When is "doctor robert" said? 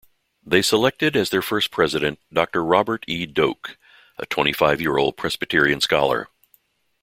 2.33-3.03